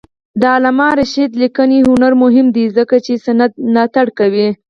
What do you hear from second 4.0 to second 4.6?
کوي.